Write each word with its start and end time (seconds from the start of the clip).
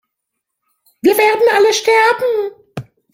Wir 1.03 1.15
werden 1.15 1.55
alle 1.55 1.71
sterben 1.71 2.55